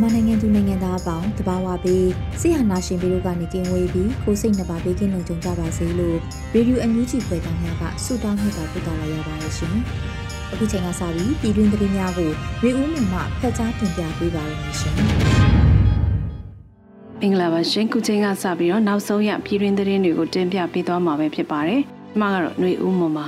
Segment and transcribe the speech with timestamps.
[0.00, 2.08] မြန်မာနိုင်ငံသူနိုင်ငံသားအပေါင်းတဘာဝပြီး
[2.40, 6.16] ဆရာနာရှင်ပြီးတို့ကနေကင်းဝေးပြီးကိုစိတ်နှပါဘေးကင်းလုံခြုံကြပါစေလို့
[6.54, 9.76] ရေဒီယိုအန်ယူဂျီဖွယ်သားများကဆုတောင်းမြတ်တာပို့တာလာရပါတယ်ရှင်။
[10.52, 12.30] အခုချိန်ကစပြီးပြည်တွင်းသတင်းများကို
[12.62, 14.94] ရေဦးမှမှဖတ်ကြားတင်ပြပေးပါရမရှင်။
[17.20, 21.80] မင်္ဂလာပါရှင်ခုချိန်ကစပြီးတော့နောက်ဆုံးရပြည်တွင်းသတင်းတွေကိုတင်ပြပေးသွားမှာပဲဖြစ်ပါတယ်။
[22.12, 23.26] ဒီမှာကတော့ຫນွေဦးမှမှာ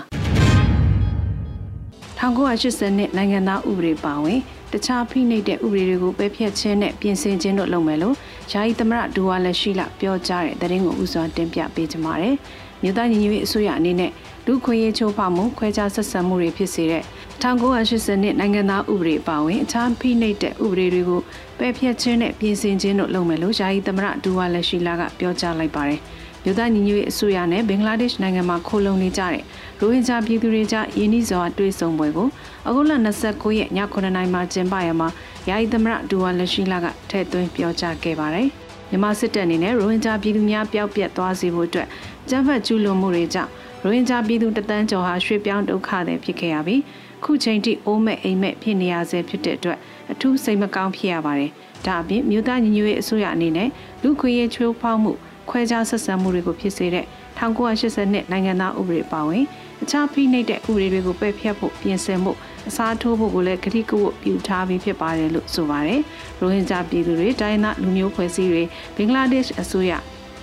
[2.20, 4.40] 1980နှစ်နိုင်ငံသားဥပဒေပါဝင်
[4.72, 8.14] တခြားဖိနှိပ်တဲ့ဥပဒေတွေကိုပယ်ဖျက်ခြင်းနဲ့ပြင်ဆင်ခြင်းတို့လုပ်မယ်လို့
[8.52, 12.36] ယာယီသမရဒူဝါလက်ရှိလပြောကြားတဲ့သတင်းကိုဥစွာတင်ပြပေးကြပါမယ်။
[12.82, 14.10] မြို့သားညီညွတ်ရေးအစိုးရအနေနဲ့
[14.46, 17.02] လူခွင့်ရေးချိုးဖောက်မှုခွဲခြားဆက်ဆံမှုတွေဖြစ်စေတဲ့
[17.42, 21.20] 1980နှစ်နိုင်ငံသားဥပဒေပါဝင်အခြားဖိနှိပ်တဲ့ဥပဒေတွေကို
[21.58, 26.00] ပယ်ဖျက်ခြင်းနဲ့ပြင်ဆင်ခြင်းတို့လုပ်မယ်လို့ယာယီသမရဒူဝါလက်ရှိလကပြောကြားလိုက်ပါတယ်။
[26.44, 29.42] မြို့သားညီညွတ်ရေးအစိုးရနဲ့ဘင်္ဂလားဒေ့ရှ်နိုင်ငံမှာခိုလုံနေကြတဲ့
[29.80, 32.28] ရိုဟင်ဂျာပြည်သူတွေကြားယင်းနှီးစွာတွေ့ဆုံပွဲကို
[32.68, 32.92] အခုလ
[33.24, 35.08] 29ရက်ည9:00နာရီမှာကျင်းပရမှာ
[35.48, 38.48] ယာယီသမရဒူဝါလက်ရှိလာကထည့်သွင်းပြောကြားခဲ့ပါတယ်။
[38.90, 41.88] မြန်မာစစ်တပ်အနေနဲ့ရိုဟင်ဂျာပြည်သူများပျောက်ပြက်သွားစေဖို့အတွက်
[42.30, 43.50] ကြမ်းဖက်ကျူးလွန်မှုတွေကြောင့်
[43.82, 46.80] ရိုဟင်ဂျာပြည်သူတသန်းကျော်ဟာရွှေ့ပြောင်းဒုက္ခတွေဖြစ်ခဲ့ရပြီး
[47.24, 49.78] ခုချိန်ထိအိုးမဲ့အိမ်မဲ့ဖြစ်နေရဆဲဖြစ်တဲ့အတွက်
[50.12, 51.50] အထူးစိတ်မကောင်းဖြစ်ရပါတယ်။
[51.86, 53.68] ဒါအပြင်မြို့သားညီညွတ်ရေးအစိုးရအနေနဲ့
[54.02, 55.12] လူခွေရေးချိုးဖောက်မှု
[55.52, 57.06] ခွဲခြားဆက်ဆံမှုတွေကိုဖြစ်စေတဲ့
[57.38, 59.44] 1980နှစ်နိုင်ငံသားဥပဒေပါဝင်
[59.82, 66.00] အခြားဖိနှိပ်တဲ့ဥပဒေတွေကိုပယ်ဖျက်ဖို့ပြင်ဆင်ဖို့အစားထိုးဖို့ကိုလည်းကတိကဝတ်ပြုထားပြီးဖြစ်ပါတယ်လို့ဆိုပါတယ်။
[66.38, 68.62] ရိုဟင်ဂျာပြည်သူတွေတိုင်းသားလူမျိုးဖွဲ့စည်းတွေ
[68.96, 69.92] ဘင်္ဂလားဒေ့ရှ်အစိုးရ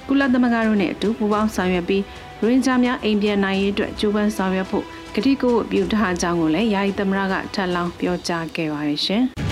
[0.07, 2.03] ကုလသမဂ္ဂတို့နဲ့အတူပူးပေါင်းဆောင်ရွက်ပြီး
[2.39, 9.25] ရိုဟင်ဂျာများအိမ်ပြန်နိုင်ရေးအတွက်ကြိုးပမ်းဆောင်ရွက်ဖို့ကတိကဝတ်ပြုထားကြောင်းကိုလည်းယာယီသမရကထပ်လောင်းပြောကြားခဲ့ပါတယ်ရှင်။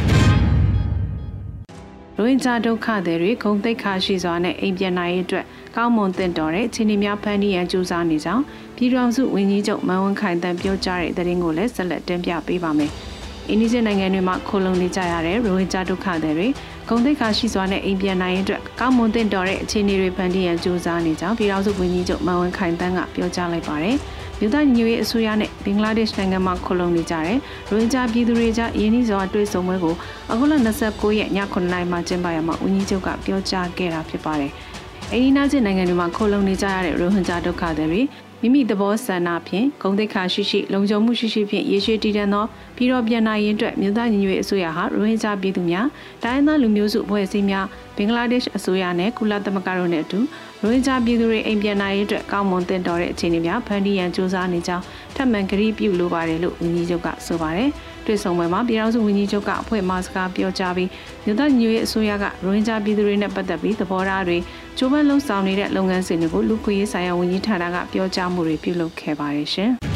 [2.19, 5.45] ရိုဟင်ဂျာဒုက္ခသည်တွေဂုံတိတ်ခါရှိစွာနဲ့အိမ်ပြန်နိုင်ရေးအတွက်
[5.75, 8.43] ကောင်းမွန်သင့်တော်တဲ့အခြေအနေများဖန်တီးရန်ကြိုးစားနေကြောင်း
[8.77, 12.91] ပြည်ထောင်စုဝန်ကြီးချုပ်မန်ဝန်းခိုင်တန်ပြောကြားတဲ့သတင်းကိုလည်းဆက်လက်တင်ပြပေးပါမယ်။
[13.47, 16.47] အင်းဒီစစ်နိုင်ငံတွေမှာခိုလုံနေကြရတဲ့ရိုဟင်ဂျာဒုက္ခသည်တွေ
[16.89, 23.97] ဂုံတိတ်ခါရှိစွာနဲ့အိမ်ပြန်နိုင်ရေးအတွက်ကောင်းမွန်သင့်တော်တဲ့အခြေအနေတွေဖန်တီးရန်ကြိုးစားနေကြောင်းပြည်ထောင်စုဝန်ကြီးချုပ်မန်ဝန်းခိုင်တန်ကပြောကြားလိုက်ပါတယ်။
[24.39, 27.37] မြို့သားညီညွတ်ရေးအစိုးရနဲ့ဘင်္ဂလားဒေ့ရှ်နိုင်ငံမှာခိုလုံနေကြတဲ့
[27.69, 29.95] ရိုဟင်ဂျာပြည်သူတွေကြားယင်းနှီးစွာတွေ့ဆုံပွဲကို
[30.31, 30.53] အခုလ
[30.85, 34.51] 29ရက်ည9:00နာရီမှာကျင်းပရမှာဦးကြီးချုပ်ကပြောကြားခဲ့တာဖြစ်ပါတယ်။
[35.13, 38.01] အိန္ဒိနာချင်းနိုင်ငံတွေမှာခိုလုံနေကြရတဲ့ရိုဟင်ဂျာဒုက္ခတွေ
[38.41, 42.45] မိမိသဘောဆန္ဒဖြင့်ဂုံတိတ်ခါရှိရှိလုံခြုံမှုရှိရှိဖြင့်ရေရှည်တည်တံ့သော
[42.75, 45.87] ပြည်တော်ပြန်နိုင်ရင်အတွက်မြို့သားညီညွတ်ရေးအစိုးရဟာရိုဟင်ဂျာပြည်သူများ
[46.23, 47.65] တိုင်းသားလူမျိုးစုအဖွဲ့အစည်းများ
[47.97, 50.19] ဘင်္ဂလားဒေ့ရှ်အစိုးရနဲ့ကုလသမဂ္ဂတို့နဲ့အတူ
[50.63, 54.83] ရိုဟင်ဂျာပြည်သူတွေအိမ်ပြန်နိုင်ရေးအတွက်ကောင်းမွန်သင့်တော်တဲ့အခြေအနေများဖန်တီးရန်စ조사နေကြောင်း
[55.15, 57.69] ထပ်မံကြိပြုလိုပါတယ်လို့ဝန်ကြီးချုပ်ကဆိုပါတယ်။
[58.05, 60.89] တွေ့ဆုံပွဲမှာပြည်ထောင်စုဝန်ကြီးချုပ်ကအဖွဲ့မှစကားပြောကြားပြီး
[61.25, 64.37] မြို့သားညွေအစိုးရကရိုဟင်ဂျာပြည်သူတွေနဲ့ပတ်သက်ပြီးသဘောထားတွေ
[64.77, 69.73] ကြိုးပမ်းလှုံ့ဆော်နေတဲ့လုပ်ငန်းစဉ်တွေကိုလူခွေရေးဆိုင်ရာဝန်ကြီးဌာနကပြောကြားမှုတွေပြုလုပ်ခဲ့ပါတယ်ရှင်။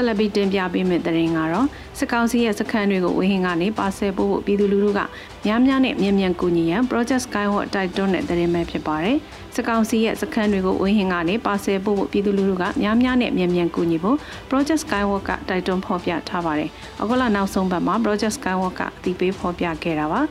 [0.00, 1.66] ဆက်လက်ပြီးတင်ပြပေးမယ့်သတင်းကတော့
[1.98, 5.00] စကောင်းစီရဲ့စခန်းတွေကိုဝေဟင်ကနေပါဆယ်ပို့ဖို့ပြည်သူလူထုက
[5.46, 9.16] များများနဲ့မြန်မြန်ကူညီရန် Project Skywalk တိုက်တွန်းတဲ့သတင်းပဲဖြစ်ပါတယ်။
[9.56, 14.16] စကောင်းစီရဲ့စခန်းတွေကိုဝေဟင်ကနေပါဆယ်ပို့ဖို့ပြည်သူလူထုကများများနဲ့မြန်မြန်ကူညီဖို့
[14.50, 16.70] Project Skywalk ကတိုက်တွန်းဖော်ပြထားပါတယ်။
[17.00, 20.22] အခုလနောက်ဆုံးပတ်မှာ Project Skywalk ကအတိပေးဖော်ပြခဲ့တာပါ။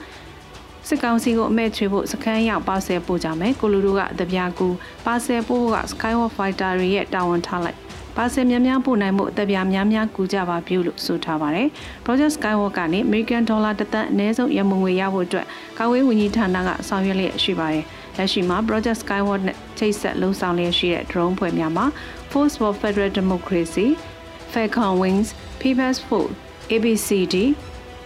[0.88, 4.68] စစ်ကောင်စီကိုအမဲချွေဖို့စခန်းရောက်ပါဆယ်ပို့ကြမယ်ကိုလူတို့ကတပြားကူ
[5.06, 7.80] ပါဆယ်ပို့က Skywalk Fighter တွေရဲ့တာဝန်ထားလိုက်
[8.22, 11.68] ပါစင်များများပို့နိုင်မှုအသက်ပြားများများကူကြပါပြုလို့ဆိုထားပါတယ်။
[12.06, 15.46] Project Skywalk ကနေ American Dollar တသန်းအနည်းဆုံးရမုံငွေရဖို့အတွက်
[15.78, 17.86] ကာဝေးဝန်ကြီးဌာနကဆောင်ရွက်လျက်ရှိပါတယ်။
[18.18, 21.86] လက်ရှိမှာ Project Skywalk နဲ့ချိတ်ဆက်လုံဆောင်လျက်ရှိတဲ့ drone ဖွဲ့များမှာ
[22.32, 23.88] Force for Federal Democracy,
[24.54, 25.30] Falcon Wings,
[25.62, 26.36] People's Force,
[26.72, 27.36] ABCD,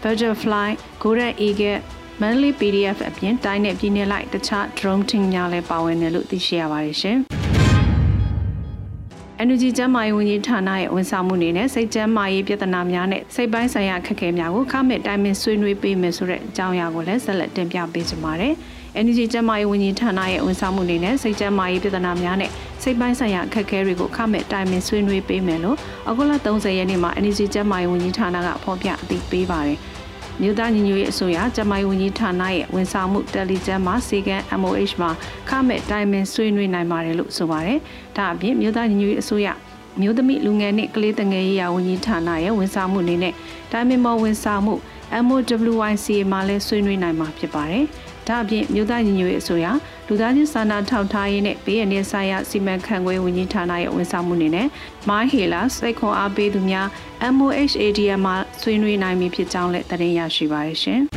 [0.02, 0.70] Butterfly,
[1.02, 1.80] Golden Eagle
[2.22, 7.20] Manly PDF အပြင်တိုင်းနဲ့ပြည်နယ်လိုက်တခြား drone team များလည်းပါဝင်တယ်လို့သိရှိရပါတယ်ရှင်။
[9.42, 18.54] NUG ကျန်းမာရေးဝန်ကြီးဌာနရဲ့ဝန်ဆောင်မှုအနေနဲ့စိတ်ကျန်းမာရေးပြဿနာများနဲ့စိတ်ပိုင်းဆိုင်ရာအခက်အခဲများကိုခမဲ့တိုင်ပင်ဆွေးနွေးပေးမယ်ဆိုတဲ့အကြောင်းအရာကိုလည်းဆက်လက်တင်ပြပေးကြပါမယ်။
[19.06, 22.52] NUG ကျန်းမာရေးဝန်ကြီးဌာနရဲ့ဝန်ဆောင်မှုအနေနဲ့စိတ်ကျန်းမာရေးပြဿနာများနဲ့
[22.84, 25.78] စိတ်ပိုင်းဆိုင်ရာအခက်အခဲတွေကိုခမဲ့တိုင်ပင်ဆွေးနွေးပေးမယ်လို့
[26.10, 29.80] အခုလ30ရက်နေ့မှာ NUG ကျန်းမာရေးဝန်ကြီးဌာနကဖော်ပြအသိပေးပါတယ်။
[30.42, 35.10] မြို့သားညီညွတ်ရေးအစိုးရကျမိုင်းဝန်ကြီးဌာနရဲ့ဝန်ဆောင်မှုတယ်လီကျမ်းမှာစီကံ MOH မှာ
[35.50, 37.80] ခမဲ့တိုင်ပင်ဆွေးနွေးနိုင်ပါတယ်လို့ဆိုပါတယ်။
[38.18, 39.48] ဒါအပြင်မြို့သားညီညွတ်ရေးအစိုးရ
[40.02, 43.34] မြို့သမီးလူငယ်နှင့်ကလေးတငယ်ရေးရာဝန်ကြီးဌာနရဲ့ဝန်ဆောင်မှုအနေနဲ့
[43.72, 44.76] တိုင်ပင်မော်ဝန်ဆောင်မှု
[45.26, 47.86] MOWYCA မှာလည်းဆွေးနွေးနိုင်မှာဖြစ်ပါတယ်။
[48.28, 49.66] ဒါအပြင်မြို့သားညီညွတ်ရေးအစိုးရ
[50.08, 54.68] လူသားချင်းစာနာထောက်ထားရေးနဲ့ဘေးရန်ရေးဆိုင်ရာစီမံခန့်ခွဲဝန်ကြီးဌာနရဲ့ဝန်ဆောင်မှုအနေနဲ့
[55.10, 56.88] My Hela စိတ်ခွန်အားပေးသူများ
[57.38, 61.02] MOHADM မှာဆွေးနွေးနိုင်ပြီဖြစ်ကြောင်းလည်းသတင်းရရှိပါရရှင်။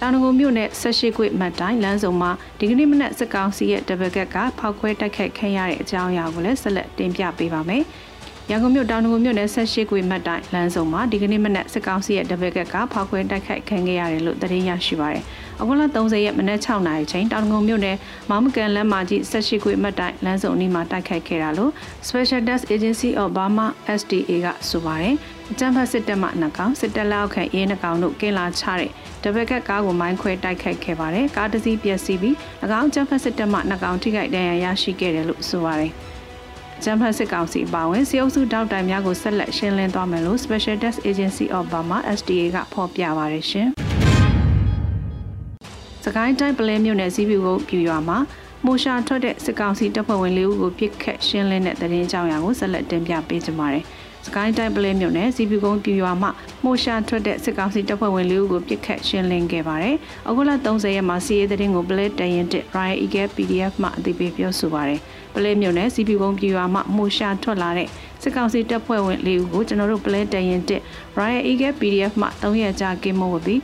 [0.00, 7.82] တောင်ငုံမြို့နယ်ဆက်ရှိခွေမှတ်တိုင်းလမ်းစုံမှာဒီကနေ့မနက်စစ်ကောင်စီရဲ့တပကက်ကဖောက်ခွဲတိုက်ခိုက်ခဲ့ရတဲ့အကြောင်းအရာကိုလည်းဆက်လက်တင်ပြပေးပါမယ်။
[8.52, 15.22] ရန်ကုန်မြို့တောင်ငူမြို့နယ်ဆက်ရှိကွေမှတ်တိုင်လမ်းစုံမှာဒီကနေ့မနက်စစ်ကောင်စီရဲ့တပည့်ကကဖောက်ခွဲတိုက်ခိုက်ခံခဲ့ရတယ်လို့သတင်းရရှိပါရယ်။
[15.60, 17.96] အခုလ30ရက်မနက်6နာရီချိန်တောင်ငူမြို့နယ်
[18.30, 21.72] မောင်မကန်လမ်းမကြီးဆက်ရှိကွေမှတ်တိုင်လမ်းစုံအနီးမှာတိုက်ခိုက်ခဲ့တာလို့
[22.06, 23.66] Special Task Agency of Burma
[23.98, 25.14] SDA ကဆိုပါရယ်။
[25.52, 28.90] အကြမ်းဖက်စစ်တပ်မှနှကောင်စစ်တပ်လက်အောက်ခံရဲနှကောင်တို့ကင်းလာချတဲ့
[29.24, 32.34] တပည့်ကကားကိုမိုင်းခွဲတိုက်ခိုက်ခဲ့ပါတယ်။ကားတစ်စီးပျက်စီးပြီး၎
[32.78, 35.94] င်းအကြမ်းဖက်စစ်တပ်မှနှကောင်ထိခိုက်ဒဏ်ရာရရှိခဲ့တယ်လို့ဆိုပါရယ်။
[36.84, 43.68] ကျန်းဖတ်စစ်ကောင်စီပါဝင်စီအုပ်စုတောက်တိုင်များကိုဆက်လက်ရှင်းလင်းသွားမယ်လို့ Special Task Agency of Burma SDA ကဖော်ပြပါရရှင်။
[46.04, 48.18] စကိုင်းတိုင်းပလဲမြို့နယ်စီးပြူကိုပြူရွာမှာ
[48.64, 53.84] မိုရှာထွက်တဲ့စစ်ကောင်စီတပ်ဖွဲ့ဝင်၄ဦးကိုပြစ်ခတ်ရှင်းလင်းတဲ့တရင်ကြောင်ရာကိုဆက်လက်တင်ပြပေးကြပါမယ်။
[54.26, 56.28] စကိုင်းတိုင်းပလဲမြို့နယ်စီပီကုန်းပြူရွာမှ
[56.64, 59.96] မိုရှာထွက်တဲ့စစ်ကောင်စီတပ်ဖွဲ့ဝင်လေးဦးကိုပြစ်ခတ်ရှင်းလင်းခဲ့ပါတယ်။
[60.28, 65.00] အခုလ30ရက်မှာစီရေးတဲ့ကိုပလဲတရင်တစ် Ryan Eagle PDF မှအသိပေးပြောဆိုပါတယ်။
[65.34, 67.88] ပလဲမြို့နယ်စီပီကုန်းပြူရွာမှမိုရှာထွက်လာတဲ့
[68.22, 70.82] စစ်ကောင်စီတပ်ဖွဲ့ဝင်လေးဦးကိုကျွန်တော်တို့ပလဲတရင်တစ်
[71.18, 73.60] Ryan Eagle PDF မှ3ရက်ကြာကင်းမဝပြီး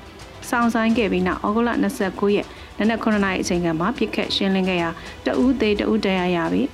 [0.48, 1.70] စောင့်ဆိုင်ခဲ့ပြီးနောက်ဩဂုတ်လ
[2.04, 2.46] 29ရက်
[2.78, 4.90] နနက်9နာရီအချိန်ကမှပြစ်ခတ်ရှင်းလင်းခဲ့ရာ
[5.26, 6.68] တဦးသေးတဦးတရားရပြီး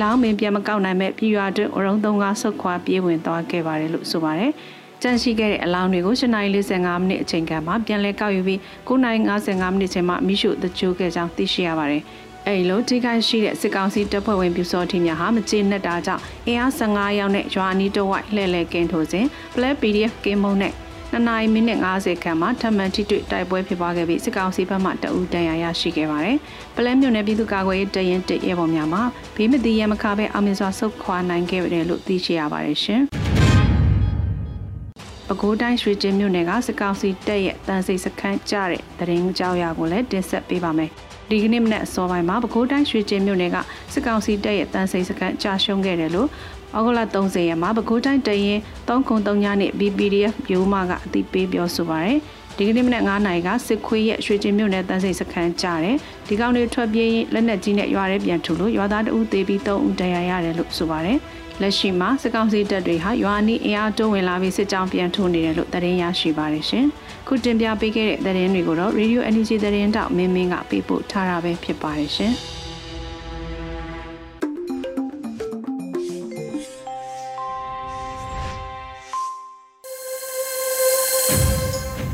[0.00, 4.52] လောင်းမင်းပြန်မကောက်နိုင်မဲ့ပြည်ရွာတွင်အရုံးသုံးကားဆုတ်ခွာပြေးဝင်သွားခဲ့ပါတယ်လို့ဆိုပါတယ်။
[5.02, 8.58] ကြန့်ရှိခဲ့တဲ့အလောင်းတွေကို8:45မိနစ်အချိန်ကမှပြန်လည်ကောက်ယူပြီး
[8.88, 12.02] 9:55မိနစ်ချိန်မှမိရှုတကြိုးခဲ့ကြောင်းသိရှိရပါတယ်။
[12.46, 20.74] အဲဒီလိုထိခိုက်ရှိတဲ့စစ်ကောင်စီတပ်ဖွဲ့ဝင်ပြူစောထီများဟာမကျေနပ်တာကြောင့်အင်အား15ရောက်နဲ့ရွာအနီးတဝိုက်လှည့်လည်ကင်းထိုးစဉ် Black PDF ကင်းမုံနဲ့
[21.12, 26.36] 2နာရီမိနစ်50ခန့်မှာထပ်မံထိတွေ့တိုက်ပွဲဖြစ်ပွားခဲ့ပြီးစစ်ကောင်စီဘက်မှတအူတန်ရာရရှိခဲ့ပါတယ်။
[26.76, 29.02] ပလဲမြို့နယ်ပြည်သူ့ကာကွယ်ရေးတရင်တရဲပေါ်များမှာ
[29.36, 33.02] ဘေးမတိရမခပဲအောင်မြင်စွာဆုတ်ခွာနိုင်ခဲ့တယ်လို့သိရှိရပါတယ်ရှင်။
[35.26, 40.92] ပဲခူးတိုင်းရွှေကျင်းမြို့နယ်ကစစ်ကောင်စီတပ်ရဲ့တန်စိတ်စခန်းကျတဲ့တရင်ကြောက်ရကိုလည်းတင်ဆက်ပေးပါမယ်။
[41.30, 43.56] ဒီကနေ့မနက်အစောပိုင်းမှာပဲခူးတိုင်းရွှေကျင်းမြို့နယ်က
[43.92, 46.28] စစ်ကောင်စီတပ်ရဲ့တန်စိတ်စခန်းကြာရှုံးခဲ့တယ်လို့
[46.76, 48.58] ဩဂုတ်လ30ရက်မှာပဲခူးတိုင်းတရင်
[48.88, 52.18] 303ညနဲ့ BPDF ရိုးမကအသိပေးပြောဆိုပါရယ်
[52.56, 55.96] ဒီကနေ့မနက်9နာရီကစစ်ခွေးရဲ့ရွှေကျင်မြို့နယ်တန်းစိတ်စခန်းကြားတယ်
[56.28, 61.18] ဒီကောင်တွေထွက်ပြေးရင်လက်နက်ကြီးနဲ့ရွာရဲပြန်ထူလို့ရွာသားတဦးသေပြီး3ဦးဒဏ်ရာရတယ်လို့ဆိုပါတယ်
[61.60, 66.86] လက်ရှိမှာစစ်ကောင်စီတပ်တွေဟာရွာနီးအင်အားတိုးဝင်လာပြီးစစ်ကြောင်းပြန်ထိုးနေတယ်လို့သတင်းရရှိပါတယ်ရှင်
[67.28, 72.34] ခုတင်ပြပေးခဲ့တဲ့သတင်းတွေကိုတော့ Radio Energy သတင်းတောက်မင်းမင်းကပေးပို့ထားတာပဲဖြစ်ပါတယ်ရှင်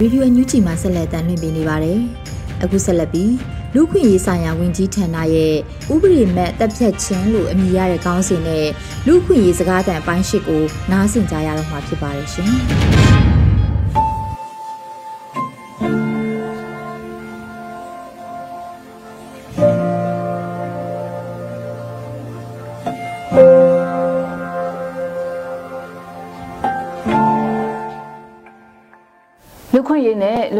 [0.00, 1.98] ရေဒီယိုအန်ယူဂျီမှာဆက်လက်တင်ပြနေပါတယ်။
[2.62, 3.32] အခုဆက်လက်ပြီး
[3.74, 5.54] လူခွင့်ရေးဆိုင်ရာဝန်ကြီးဌာနရဲ့
[5.92, 8.66] ဥပဒေမဲ့တပ်ဖြတ်ခြင်းလို့အမည်ရတဲ့ခေါင်းစဉ်နဲ့
[9.06, 13.03] လူခွင့်ရေးစကားသံအပိုင်း၈ကိုနားဆင်ကြရတော့မှာဖြစ်ပါတယ်ရှင်။ခွင့်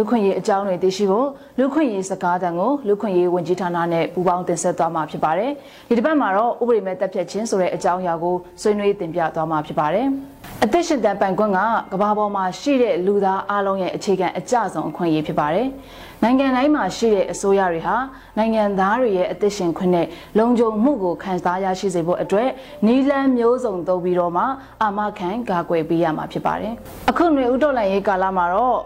[0.09, 5.51] ခွင့်ရေးအကြောင်းတွေသိရှိဖို့လူခွင့်ရေးစကားသံကိုလူခွင့်ရေးဝန်ကြီးဌာနနဲ့ပူးပေါင်းတင်ဆက်သွားမှာဖြစ်ပါတယ်။
[5.89, 10.07] ဒီတစ်ပတ်မှာတော့ဥပဒေမဲ့တပ်ဖြတ်ခြင်းဆိုတဲ့အကြောင်းအရာကိုဆွေးနွေးတင်ပြသွားမှာဖြစ်ပါတယ်။
[10.65, 11.59] အသက်ရှင်တန်ပိုင်ခွင့်က
[11.93, 15.69] ကမ္ဘာပေါ်မှာရှိတဲ့လူသားအလုံးရဲ့အခြေခံအကျဆုံးအခွင့်အရေးဖြစ်ပါတယ်။
[16.23, 17.97] နိုင်ငံတိုင်းမှာရှိတဲ့အစိုးရတွေဟာ
[18.39, 20.07] နိုင်ငံသားတွေရဲ့အသက်ရှင်ခွင့်နဲ့
[20.39, 22.49] လုံခြုံမှုကိုခံစားရရှိစေဖို့အတွက်
[22.87, 24.45] နီလန်းမျိုးစုံသုံးပြီးတော့မှ
[24.83, 26.73] အာမခံကာကွယ်ပေးရမှာဖြစ်ပါတယ်။
[27.11, 28.79] အခုຫນွေဥတော်လန်ရေးကာလမှာတော့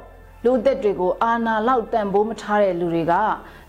[0.45, 3.15] လူအသက်တွေကိုအာနာလောက်တန်ဖိုးမထားတဲ့လူတွေက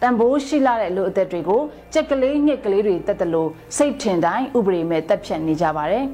[0.02, 1.62] တန်ဖိုးရှိလာတဲ့လူအသက်တွေကို
[1.94, 6.06] ကြက်ကလေးညှက်ကလေးတွေတက်တယ်လို့စိတ်ထင်တိုင်းဥပဒေမဲ့တက်ဖြတ်နေကြပါတယ်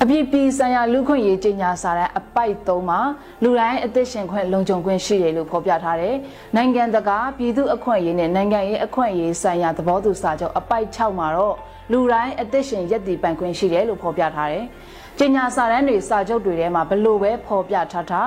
[0.00, 3.00] အပြစ်ပြည်ဆိုင်ရာလူခွင့်ရေးကြေညာစာတမ်းအပိုက်3မှာ
[3.42, 6.14] လူတိုင်းအသက်ရှင်ခွင့်လုံခြုံခွင့်ရှိတယ်လို့ဖော်ပြထားတယ်။
[6.56, 11.56] နိုင်ငံတကာပြည်သူအခွင့်အရေးနဲ့နိုင်ငံရေးအခွင့်အရေးဆိုင်ရာသဘောတူစာချုပ်အပိုက်6မှာတော့
[11.92, 14.64] လူတိုင်းအသက်ရှင်ရည်တည်ပိုင်ခွင့်ရှိတယ်လို့ဖော်ပြထားတယ်။
[15.18, 18.22] ကြေညာစာတမ်းတွေစာချုပ်တွေထဲမှာဘလို့ပဲဖော်ပြထားတာ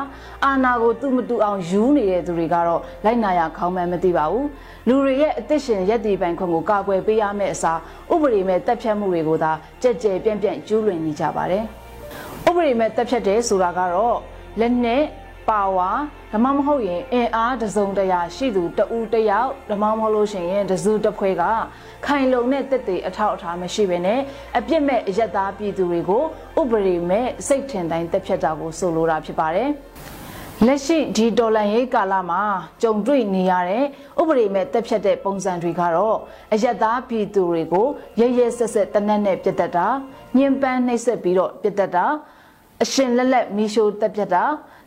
[0.46, 4.48] အာနာကိုသူ့မတူအောင်ယူနေတဲ့သူတွေကတော့လိုက်နာရခေါင်းမှန်းမသိပါဘူး
[4.88, 7.80] လူတွေရဲ့အသက်ရှင်ရည်တည်ပိုင်ခွင့်ကိုကာကွယ်ပေးရမယ့်အစား
[8.14, 9.52] ဥပဒေမဲ့တပ်ဖြတ်မှုတွေကိုသာ
[9.82, 11.64] ကြက်ကြဲပြန့်ပြန့်ကျူးလွန်နေကြပါတယ်
[12.48, 14.18] ဥပဒေမဲ့တပ်ဖြတ်တယ်ဆိုတာကတော့
[14.60, 15.02] လက်နဲ့
[15.50, 15.90] ပါဝါ
[16.34, 21.44] ဓမ္မမဟုတ်ရင်အင်အားတစုံတရာရှိသူတဦးတယောက်ဓမ္မမဟုတ်လို့ရှိရင်တစုတစ်ဖွဲက
[22.06, 24.20] ခိုင်လုံတဲ့တက်တေအထောက်အထားမရှိဘဲနဲ့
[24.58, 26.24] အပြစ်မဲ့အယက်သားပြည်သူတွေကို
[26.60, 29.70] ဥပဒေမဲ့စိတ်ထင်တိုင်းတက်ဖြတ်တာကိုဆိုလိုတာဖြစ်ပါတယ်
[30.66, 32.42] လက်ရှိဒီဒေါ်လာရေးကာလမှာ
[32.82, 33.84] ကြုံတွေ့နေရတဲ့
[34.22, 36.18] ဥပဒေမဲ့တက်ဖြတ်တဲ့ပုံစံတွေကတော့
[36.54, 37.88] အယက်သားပြည်သူတွေကို
[38.20, 39.88] ရရဲဆက်ဆက်တနက်နဲ့ပြတ်တက်တာ
[40.38, 42.06] ညှဉ်းပန်းနှိပ်စက်ပြီးတော့ပြတ်တက်တာ
[42.84, 44.44] အရှင်လက်လက်မီရှိုးတက်ဖြတ်တာ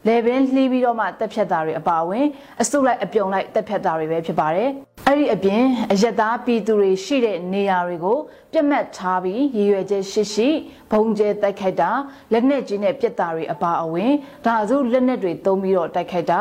[0.08, 2.26] လေပင်လှီးပြီးတော့မှတက်ဖြတ်တာတွေအပါအဝင်
[2.62, 4.68] အစုလိုက်အပြုံလိုက်တက်ဖြတ်တာတွေပဲဖြစ်ပါတယ်။
[5.06, 5.62] အဲ့ဒီအပြင်
[5.92, 8.18] အယက်သားပြည်သူတွေရှိတဲ့နေရာတွေကို
[8.52, 10.48] ပြတ်မှတ်ထားပြီးရည်ရွယ်ချက်ရှိရှိ
[10.90, 11.90] ဘုံကျဲတိုက်ခိုက်တာ
[12.32, 14.12] လက်နက်ကြီးနဲ့ပြစ်တာတွေအပါအဝင်
[14.46, 16.40] ဒါစုလက်နက်တွေသုံးပြီးတော့တိုက်ခိုက်တာ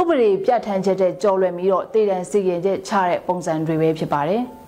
[0.00, 4.44] ဥပဒေပြဋ္ဌာန်းချက်တဲ့ကြော်လွယ်ပြီးတော့တည်တံစီရင်ချက်ချတဲ့ပုံစံတွေပဲဖြစ်ပါတယ်။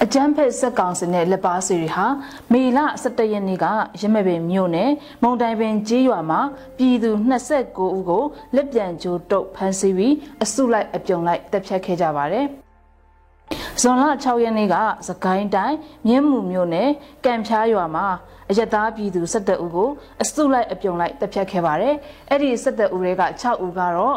[0.00, 2.06] အကြမ်းဖက်ဆက်ကောင်စနဲ့လက်ပါစီတွေဟာ
[2.52, 3.66] မေလ17ရက်နေ့က
[4.00, 4.90] ရမပင်မြို့နယ်
[5.22, 6.40] မုံတိုင်ပင်ကြီးရွာမှာ
[6.78, 7.10] ပြည်သူ
[7.50, 12.46] 29ဦးကိုလက်ပြန်ကြိုးတုပ်ဖမ်းဆီးပြီးအစုလိုက်အပြုံလိုက်တပ်ဖြတ်ခဲ့ကြပါတယ်။
[13.80, 14.76] ဇွန်လ6ရက်နေ့က
[15.08, 16.90] စကိုင်းတိုင်းမြင်းမှုမြို့နယ်
[17.24, 18.06] ကံဖြားရွာမှာ
[18.50, 19.90] အယက်သားပြည်သူ17ဦးကို
[20.22, 21.94] အစုလိုက်အပြုံလိုက်တပ်ဖြတ်ခဲ့ပါတယ်။
[22.30, 24.16] အဲ့ဒီ17ဦးတွေက6ဦးကတော့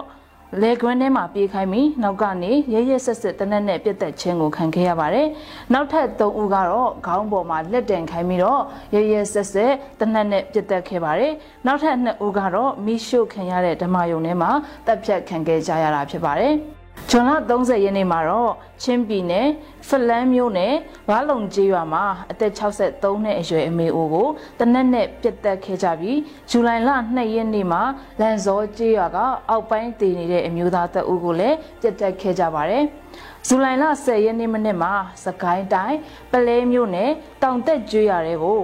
[0.62, 5.28] လေကွင်းထဲမှာပြေးခိုင်းပြီးနောက်ကနေရဲရဲဆက်ဆက်တနက်နဲ့ပြတ်သက်ခြင်းကိုခံခဲ့ရပါတယ်။
[5.74, 8.62] နောက်ထပ်၃ဦးကတော့ခေါင်းပေါ်မှာလက်တင်ခိုင်းပြီးတော့
[8.96, 11.32] ရဲရဲဆက်ဆက်တနက်နဲ့ပြတ်သက်ခဲ့ပါတယ်။
[11.66, 14.52] နောက်ထပ်၂ဦးကတော့မိရှုခံရတဲ့ဓမ္မယုံထဲမှာ
[14.86, 16.56] တပ်ဖြတ်ခံခဲ့ကြရတာဖြစ်ပါတယ်။
[17.10, 19.48] ဇွန်လ30ရက်နေ့မှာတော့ချင်းပြည်နယ်
[19.88, 20.74] ဖလန်းမြို့နယ်
[21.10, 24.28] ဝါလုံကျေးရွာမှာအသက်63နှစ်အရွယ်အမေအိုကို
[24.60, 27.82] တနက်နဲ့ပြတ်တက်ခဲ့ကြပြီးဇူလိုင်လ2ရက်နေ့မှာ
[28.20, 29.18] လန်စောကျေးရွာက
[29.50, 32.84] အောက်ပိုင်းတည်နေတဲ့အမျိုးသားတအုပ်ကိုလည်းပြတ်တက်ခဲ့ကြပါတယ်။
[33.48, 34.94] ဇူလိုင်လ10ရက်နေ့မနေ့မှာ
[35.26, 35.98] စကိုင်းတိုင်း
[36.32, 37.12] ပလဲမြို့နယ်
[37.44, 38.60] တောင်တက်ကျွေးရတဲ့ကို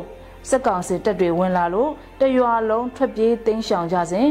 [0.49, 4.27] စက်ကောင်စစ်တပ်တွေဝင်လာလို့တရွာလုံးထွက်ပြေးတိမ်းရှောင်ကြစဉ်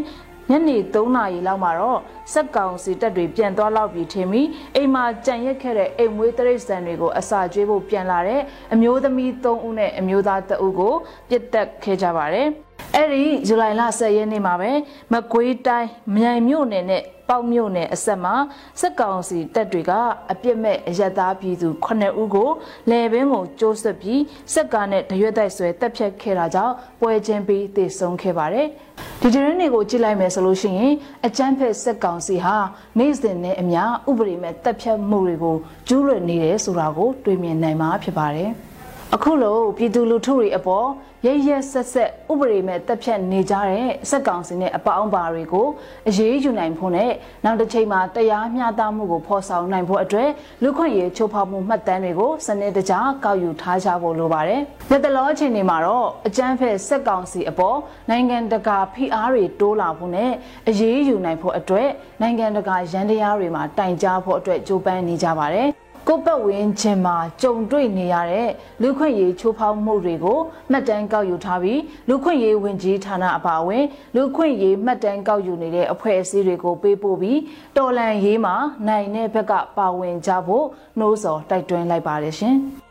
[0.51, 1.99] ညနေ3နာရီလောက်မှာတော့
[2.33, 8.41] စက်ကောင်စီတပ်တွေပြန်သွားလောက်ပြီးထင်ပြီးအိမ်မှာကြံရက်ခဲ့တဲ့အိမ်မွေးတရိတ်ဆန်တွေကိုအစာကျွေးဖို့ပြန်လာတဲ့
[8.73, 10.95] အမျိုးသမီး3ဦးနဲ့အမျိုးသား2ဦးကို
[11.29, 12.47] ပြစ်တက်ခဲ့ကြပါတယ်။
[12.97, 14.71] အဲ့ဒီဇူလိုင်လ10ရက်နေ့မှာပဲ
[15.13, 18.35] မကွေးတိုင်းမြိုင်မြို့နယ်နဲ့ ပေါက်မြို့နယ်အဆက်မှာ
[18.81, 19.93] စက်ကောင်စီတပ်တွေက
[20.33, 22.51] အပြစ်မဲ့အရသားပြည်သူ9ဦးကို
[22.91, 24.21] လယ်ပင်ကိုကျိုးဆွပြီး
[24.53, 28.67] စက်ကားနဲ့တရွက်တိုက်ဆွဲတပ်ဖြတ်ခဲ့တာကြောင့်ပွဲချင်းပြီးတည်ဆုံခဲ့ပါတယ်။
[29.21, 30.95] ဒီတရင်တွေကိုကြည့်လိုက်မယ်ဆိုလို့ရှိရင်
[31.27, 32.57] အကြမ်းဖက်စက်ကောင်စီဟာ
[32.99, 35.57] နေ့စဉ်နဲ့အမျှဥပဒေမဲ့တပ်ဖြတ်မှုတွေကို
[35.89, 38.53] ကျူးလွန်နေတယ်ဆိုတာကိုတွေ့မြင်နိုင်မှာဖြစ်ပါတယ်။
[39.15, 40.87] အခုလိုပြည်သူလူထုတွေအပေါ်
[41.27, 45.67] ရရဆက်ဆက်ဥပဒေမဲ့တက်ဖြတ်နေကြတဲ့စက်ကောင်စီနဲ့အပေါင်းပါတွေကို
[46.09, 47.11] အရေးယူနိုင်ဖို့နဲ့
[47.45, 50.31] နောက်တစ်ချိန်မှာတရားမျှတမှုကိုဖော်ဆောင်နိုင်ဖို့အတွက်
[50.63, 57.79] လူခွင့်ရေးချိုးဖောက်မှုမှတ်တမ်းတွေကိုစနစ်တကျကောက်ယူထားကြဖို့လိုပါတယ်။လက်တလောအချိန်တွေမှာတော့အကြမ်းဖက်စက်ကောင်စီအပေါ်
[58.11, 60.31] နိုင်ငံတကာဖိအားတွေတိုးလာဖို့နဲ့
[60.69, 61.89] အရေးယူနိုင်ဖို့အတွက်
[62.23, 65.71] နိုင်ငံတကာရန်တရားတွေမှာတိုင်ကြားဖို့အတွက်ကြိုးပမ်းနေကြပါတယ်။
[66.09, 68.51] ကိုပတ်ဝန်းကျင်မှာကြုံတွေ့နေရတဲ့
[68.83, 70.39] လူခွင့်ရေးချိုးဖောက်မှုတွေကို
[70.71, 73.85] မှတ်တမ်းကောက်ယူထားပြီးလူခွင့်ရေးဝင်ကြီးဌာနအပါအဝင်
[74.17, 77.41] လူခွင့်ရေးမှတ်တမ်းကောက်ယူနေတဲ့အဖွဲ့အစည်းတွေကိုပေးပို့ပြီး
[77.77, 78.55] တော်လန်ရေးမှာ
[78.89, 80.67] နိုင်တဲ့ဘက်ကပါဝင်ကြဖို့
[80.99, 82.57] နှိုးဆော်တိုက်တွန်းလိုက်ပါတယ်ရှင်။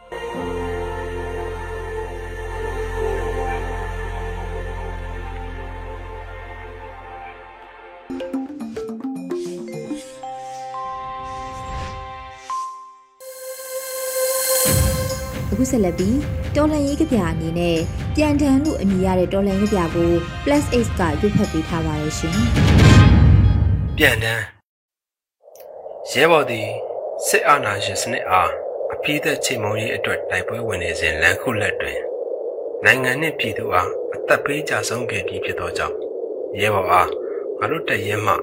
[15.72, 16.18] ဆက်လက်ပြီး
[16.56, 17.78] တော်လန်ရေးကြပြအနေနဲ့
[18.16, 20.12] ပြန်တန်းလို့အမည်ရတဲ့တော်လန်ရေးကြပြကို
[20.44, 22.36] Plus X ကရွတ်ဖတ်ပေးထားပါတယ်ရှင်။
[23.98, 24.44] ပြန်တန်း
[26.12, 26.68] ရဲဘော်သည်
[27.28, 28.50] စစ်အာဏာရှင်စနစ်အား
[28.94, 32.00] အပြည့်သက်ချိန်မုံရေးအတွက်တိုက်ပွဲဝင်နေစဉ်လမ်းခုလက်တွင်
[32.86, 35.96] နိုင်ငံနှင့်ပြည်သူအားအသက်ပေးကြဆုံးခဲ့ပြီးဖြစ်သောကြောင့်
[36.62, 37.10] ရဲဘော်အား
[37.60, 38.34] ငါတို့တရဲမှ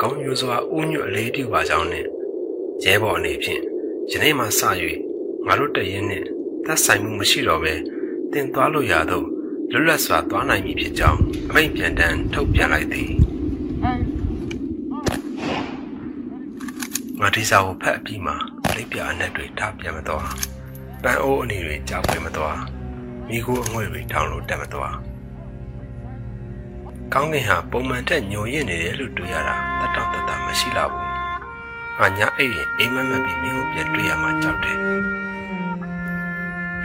[0.00, 2.08] ကောင်းယူစွာဥညွတ်အလေးပြုပါကြောင်းနှင့်
[2.84, 3.62] ရဲဘော်အနေဖြင့်
[4.10, 4.60] ယနေ့မှစ၍
[5.46, 6.26] ငါတို့တရဲနှင့်
[6.66, 7.74] သက်ဆိုင်မှုမရှိတော့ဘဲ
[8.32, 9.26] တင်သွားလို့ရတော့
[9.72, 13.12] လွတ်လပ်စွာသွားနိုင်ပြီဖြစ်ကြောင်းအမိန့်ပြန်တန်းထုတ်ပြန်လိုက်သည်
[17.20, 18.32] ငါဒီစာကိုဖတ်ပြီးမှ
[18.74, 20.28] လိပ်ပြအနက်တွေထားပြန်မသွား
[21.02, 22.58] ပန်းအိုးအနေတွေကြောက်ပြန်မသွား
[23.28, 24.94] မိကိုအငွေ့တွေထောင်းလို့တက်မသွား
[27.12, 31.06] ကောင်းကင်ဟာပုံမှန်တက်ညိုရင့်နေတယ်လို့တွေ့ရတာတတ်တော့တတ်တာမရှိလာဘူး။
[31.98, 34.78] ငါညာအိပ်ရင်အိမ်မက်မက်ပြီးမင်းကိုပြန်တွေ့ရမှကြောက်တယ်။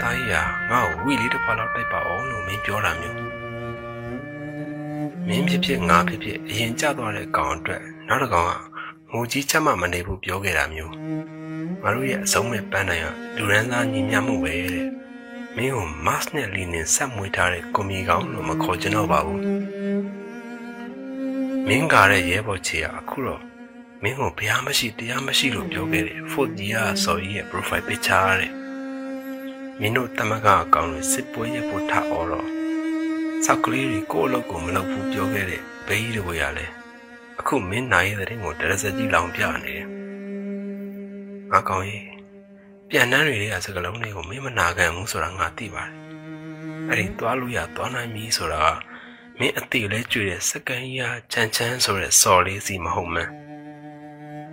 [0.02, 0.34] တာကြီးက
[0.72, 3.18] ငါ့ကိုဝီလေးတစ်ခွာလောက်တိုက်ပါအောင်လို့မင်းပြောတာမျိုး။
[5.28, 8.52] မင်းဖြစ်ဖြစ်ငါဖြစ်ဖြစ်အရင်ကြသွားတဲ့ကောင်အတွက်နောက်တစ်ကောင်က
[9.12, 10.94] ငိုကြီးချက်မှမနေဘူးပြောခဲ့တာမျိုး။
[11.84, 14.88] ငါတို့ရဲ့အဆုံးမဲ့ပန်းနိုင်ကလူရန်သားညီမျှမှုပဲတဲ့။
[15.56, 19.42] မင်းကိုမတ်နဲ့လီနင်ဆက်မွေးထားတဲ့ကွန်မီကောင်လို့မခေါ်ချင်တော့ပါဘူး
[21.68, 23.42] မင်းကားတဲ့ရဲဘော်ချေကအခုတော့
[24.04, 28.52] မင်းကိုဘုရားမရှိတရားမရှိလို့ပြောခဲ့တယ်ဖို့ကြီးကစော်ကြီးရဲ့ profile picture တဲ့
[29.80, 32.48] မင်းတို့တမကအကောင်တွေစစ်ပွဲရဲ့ပို့ထားအော်တော့
[33.46, 36.74] စောက်ကလေးတွေကိုယ့်အလုပ်ကိုမလုပ်ဘူးပြောခဲ့တဲ့ဘေးကြီးတွေကလည်း
[37.40, 39.88] အခုမင်းနိုင်တဲ့တဲ့ကိုတရစကြီးလောင်ပြနေတယ်
[41.52, 42.06] ငါကောင်ကြီး
[42.90, 45.92] ပြန်တန်းတွေကစကလုံးတွေကိုမင်းမနာခံဘူးဆိုတာငါသိပါတယ်
[46.90, 48.70] အဲ့ဒီသွားလို့ရသွားနိုင်ပြီဆိုတာက
[49.40, 53.32] မင်းအတိလဲကျွေတဲ့စကန်ကြီးဟာချမ်းချမ်းဆိုတဲ့စော်လေးစီမဟုတ်မှန်း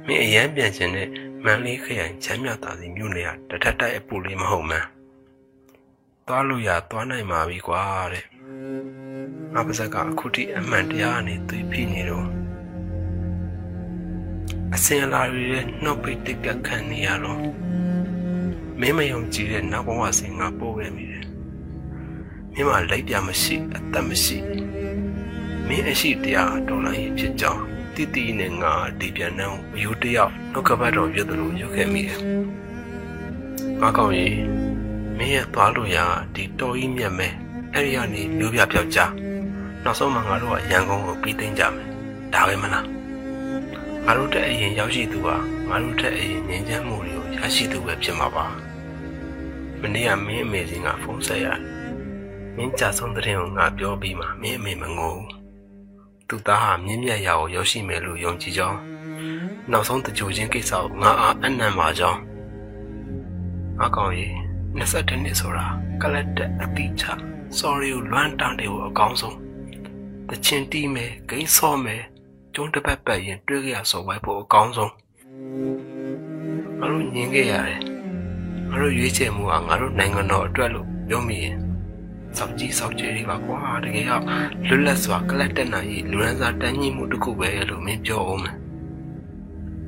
[0.06, 1.08] မင်းအရန်ပြန်ခြင်းနဲ့
[1.44, 4.93] မန်လေးခရိုင်ချမ်းမြတာစီမြို့နယ်ကတထက်တိုက်အပူလေးမဟုတ်မှန်း
[6.28, 8.24] သွားလို့ရသွားနိုင်ပါပြီကွာတဲ့
[9.54, 12.28] ငါပါဇက်ကအခုထိအမှန်တရားနဲ့သွေးဖိနေတော့
[14.74, 17.40] အစင်လာရတဲ့နှုတ်ပိတ်တက်ကခံနေရတော့
[18.80, 21.24] မင်းမယုံကြည်တဲ့နောက်ဘဝစဉ်ငါပို့ခဲ့မိတယ်
[22.54, 24.38] မင်းမလိုက်ပြမရှိအသက်မရှိ
[25.66, 27.62] မင်းအရှိတရားတော်လိုင်းဖြစ်ကြောင်း
[27.94, 32.18] တိတိနဲ့ငါဒီပြန်နှောင်းအယူတယောက်နှုတ်ကပတ်တော်ပြသလိုရုပ်ခဲ့မိတယ်။
[33.80, 34.63] ငါကောင်းရင်
[35.18, 35.98] မင်းရဲ့သွားလို့ရ
[36.34, 37.28] ဒီတော်ကြီးမြတ်မဲ
[37.72, 39.00] အဲ့ဒီကနေမျိုးပြပြောက်ကြ
[39.84, 41.88] နောက်ဆုံးမှငါတို့ကရန်ကုန်ကိုပြီးသိမ်းကြမယ်။
[42.34, 42.84] ဒါပဲမလား။
[44.04, 45.36] ငါတို့တက်အရင်ရောက်ရှိသူဟာ
[45.68, 48.46] ငါတို့တက်အရင်ငြိမ်းချမ်းမှုတွေကိုရရှိသူပဲဖြစ်မှာပါ။
[49.80, 51.60] မနေ့ကမင်းအမေစင်ကဖုန်းဆက်ရတယ်။
[52.56, 55.30] မင်းကြဆုံးတဲ့ကိုငါပြောပြီးမှမင်းအမေမငိုဘူး။
[56.28, 58.78] သူသားဟာမြင့်မြတ်ရာကိုရောက်ရှိမယ်လို့ယုံကြည်ကြောင်း
[59.70, 62.20] နောက်ဆုံးတကြိုချင်းကိစ္စကိုငါအားအနံ့ပါကြောင်း
[63.82, 64.43] အကောင်ကြီး
[64.78, 65.66] 22နှစ်ဆိုတာ
[66.02, 67.04] ကလတ်တဲ့အတိချ
[67.58, 69.38] sorry ကိုလွမ်းတန်းတယ်ကိုအကောင်းဆုံး
[70.28, 72.02] တချင်တီးမယ်ဂိမ်းဆော့မယ်
[72.54, 74.92] ကျုံးတစ်ပတ်ပတ်ရင်တွေးကြရစော်ဝိုက်ဖို့အကောင်းဆုံး
[76.78, 77.80] ငါတို့ညင်ခဲ့ရတယ်
[78.70, 81.56] ငါတို့ရွေးချယ်မှုကငါတို့နိုင်ငံတော်အတွက်လို့ပြောမိရင်
[82.36, 84.22] စောက်ကြီးစောက်ကြတွေပါကွာတကယ်တော့
[84.66, 88.56] လွတ်လပ်စွာကလတ်တက်နိုင်လူရန်စာတန်းကြီးမှုတစ်ခုပဲလို့မင်းပြောအောင်မယ်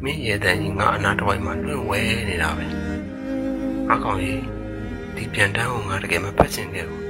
[0.02, 2.64] မင်းရဲ့တန်းကြီးငါအနာတစ်ဝိုက်မှာလွင့်ဝဲနေတာပဲ
[3.92, 4.55] အကောင်ကြီး
[5.16, 7.04] ဒီပြန်တန်းကိုငါတကယ်မဖတ်ချင်ခဲ့ဘူး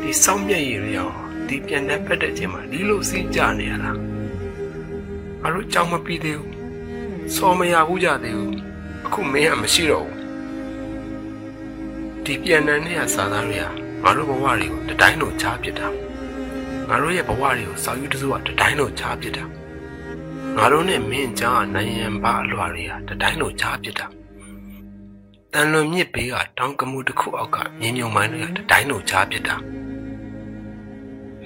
[0.00, 1.10] ဒီစောင်းမြက်ရည်ရော
[1.48, 3.98] ဒီပြန်တန်းဖတ်တဲ့ချိန်မှာဒီလိုစီးကြနေရလား
[5.40, 6.56] ငါတို့ကြောင်မပြီးသေးဘူး
[7.34, 8.56] စော်မရဘူးကြသေးဘူး
[9.06, 10.20] အခုမင်းကမရှိတော့ဘူး
[12.24, 13.66] ဒီပြန်တန်းနဲ့စာသားတွေက
[14.02, 15.86] ငါတို့ဘဝတွေကိုတတိုင်းလို့ချားပစ်တာ
[16.88, 19.44] ငါတို့ရဲ့ဘဝတွေကိုစောက်ယူတစုကတတိုင်းလို့ချားပစ်တာ
[20.56, 24.06] ငါတို့နဲ့မင်းကြားနိုင်ရန်ပါအလွာတွေကတတိုင်းလို့ချားပစ်တာ
[25.58, 29.56] တန်လွန်မြစ်ဘေးကတောင်ကမှုတစ်ခုအောက်ကမြင်းမြုံမိုင်းတွေကတတိုင်းလို့ချားပစ်တာ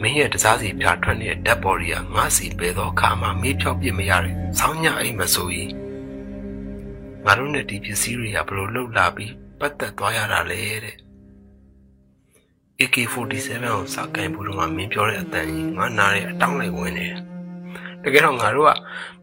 [0.01, 5.73] မင်းရဲ့တစားစီပြထွက်နေတဲ့ဓာတ်ပေါ်တွေကငါစီပဲသောအခါမှာမေးဖြောက်ပြစ်မရတဲ့ဆောင်းညအိမ်မဆိုကြီး
[7.25, 10.96] ငါတို့နဲ့ဒီပစ္စည်းတွေကဘလို့လှုပ်လာပြီးပတ်သက်သွားရတာလေတဲ့
[12.81, 17.20] AK47 ကိုစကင်ဘူးတော့မင်းပြောတဲ့အတန်ကြီးငါနားရဲ့အတောင်းလိုက်ဝင်နေတယ်။
[18.03, 18.73] တကယ်တော့ငါတို့က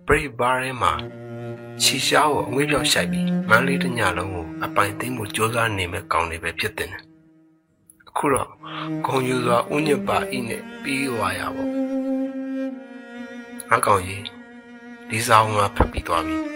[0.06, 0.94] Brave Bar ထဲမှာ
[1.82, 6.90] ချီရှားကိုအငွေးပြောက်ရှိုက်ပြီးမန်းလေးတညလုံးကိုအပိုင်သိမ်းမှုစ조사နေမဲ့ကောင်းနေပဲဖြစ်တဲ့။
[8.10, 8.50] အခုတော့
[9.06, 11.64] ဂုံယူစွာဥညစ်ပါဤနဲ့ပြီးသွားရပါ။
[13.74, 14.24] အကောင်ကြီး
[15.10, 16.38] ဒီဆောင်မှာဖတ်ပြီးသွားပြီ။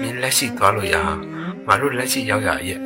[0.00, 1.12] မင်းလက်ရှိသွားလို့ရဟာ
[1.66, 2.80] ငါတို့လက်ရှိရောက်ရရဲ့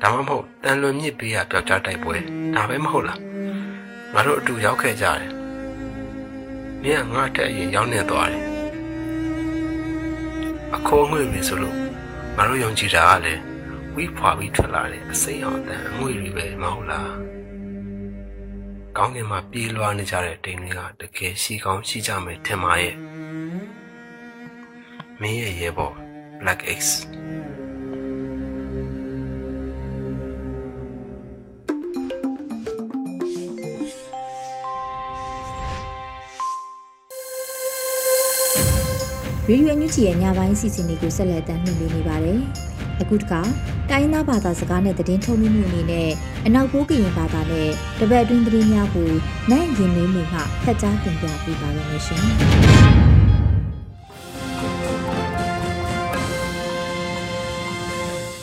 [0.00, 2.16] ဒါမှမဟုတ်တန်လွန်မြစ်ဘေးကပျောက်ကြားတိုက်ပွဲ
[2.54, 3.20] ဒါပဲမဟုတ်လား
[4.14, 5.30] ငါတို့အတူရောက်ခဲ့ကြတယ်
[6.82, 8.49] မင်းကငါ့တက်အရင်ရောက်နေသွားတယ်အ
[10.88, 11.76] ခိုးငွေပြီဆိုလို့
[12.36, 13.42] ငါတို့ယုံကြည်တာကလည်း
[13.94, 17.12] ဝိဖွာပြီးထွက်လာတဲ့အစိမ်းအောင်တန်အငွေတွေပဲမဟုတ်လား
[18.96, 22.96] ကောင်းကင်မှာပြေးလွှားနေကြတဲ့တိမ်တွေကတကယ်ရှိကောင်းရှိကြမယ်ထင်ပါရဲ့
[25.20, 25.94] မင်းရဲ့ရဲဘော်
[26.40, 26.80] Black X
[39.50, 42.38] ရေဒီယိုအန်ယူဂျီရဲ့ညပိုင်းစီစဉ်တွေကိုဆက်လက်တင်ပြနေပါတယ်။
[43.00, 43.40] အခုတခါ
[43.90, 46.10] တိုင်းသားဘာသာစကားနဲ့သတင်းထုတ်လွှင့်မှုအနေနဲ့
[46.46, 49.10] အနောက်ပိုးကရင်ဘာသာနဲ့တပတ်အတွင်းသတင်းများကို
[49.50, 52.22] နိုင်ရင်လေးမှုမှဖတ်ကြားတင်ပြပေးပါရမရှင်။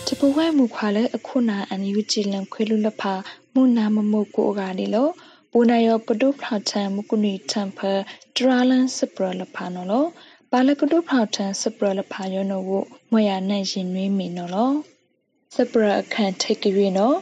[0.07, 3.13] တပဝဲမူခွာလဲအခုနာအန်ယူဂျီလန်ခွေလူလဖာ
[3.53, 5.11] မူနာမမုတ်ကိုကနေလို့
[5.51, 7.79] ပူနာယောကဒုဖလာချန်မကုနီတမ်ဖ
[8.35, 10.05] ဒရာလန်စပရလဖာနော်လော
[10.51, 12.71] ပါလကဒုဖလာချန်စပရလဖာယောနော်ဝ
[13.11, 14.71] မွေရနိုင်ရင်နွေးမီနော်လော
[15.55, 17.17] စပရအခန့်ထိတ်ကြွေနော်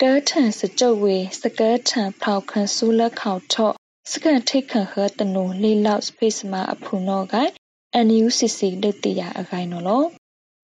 [0.00, 3.74] တဲထန်စကြဝေစကဲထန်ဖောက်ခန့်ဆူလက်ခေါထော့
[4.10, 7.50] စကန်ထိတ်ခန့်ဟတနုလေးလောက်စပေစမအဖူနော်ကိုင်
[8.06, 10.04] NUCC ဒတ်တရအခိုင်နော်လော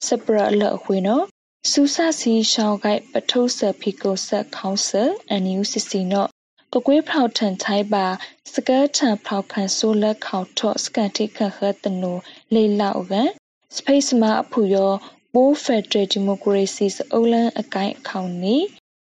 [0.06, 1.24] စပရလအခွေနော်
[1.70, 5.02] စူဆာစီရှောင်းကိုက်ပထုဆဖီကိုဆက်ခေါင်းဆာ
[5.42, 6.28] NUCC နော်
[6.74, 8.06] ကကွေးဖောက်ထန်ထိုင်ပါ
[8.54, 12.12] စကဲထန်ဖောက်ခန့်ဆိုလက်ခေါထော့စကန်ထိတ်ခန့်ဟတနု
[12.54, 13.30] လေးလောက်ကန်
[13.76, 14.92] စပေစမအဖူရော
[15.34, 18.56] ပိုးဖက်ဒရယ်ဒီမိုကရေစီစအုပ်လန်းအကိုင်အခေါင်နီ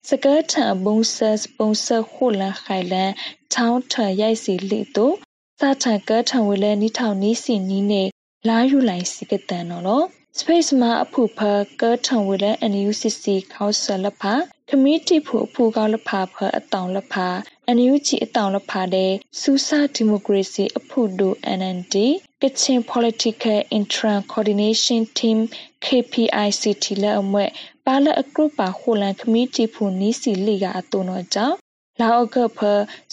[0.10, 3.12] စကဲထံဘုံဆတ်ပုံဆခုလန်ခိုင်လန်
[3.54, 5.16] ချောင်းထရိုက်စီလိတို့
[5.60, 8.04] စာထံကထံဝလဲနီထောင်နီးစီနီးနေ
[8.48, 10.04] လာယူလိုက်စီကတန်နော်လော
[10.40, 11.40] space မှာအဖူဖ
[11.82, 14.34] ကထံဝလဲ NUCC ခေါဆလဖာ
[14.70, 17.28] committee ဖူအဖူကောက်လဖာဖအတောင်လဖာ
[17.76, 21.96] NUG အတောင်လဖာတဲ့စူစာဒီမိုကရေစီအဖူဒို NND
[22.42, 25.38] Kitchen Political Interim Coordination Team
[25.86, 27.50] KPICT လက်အမွဲ့
[27.86, 31.56] ပါလအကရုပါခိုလန်ခမီတီဖူနီစီလီကအတုနောကြောင့်
[32.00, 32.60] လာအကဖ